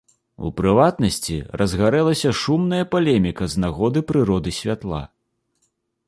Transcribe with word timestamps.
У 0.45 0.49
прыватнасці, 0.59 1.35
разгарэлася 1.61 2.31
шумная 2.43 2.85
палеміка 2.95 3.43
з 3.55 3.61
нагоды 3.65 3.99
прыроды 4.13 4.49
святла. 4.61 5.03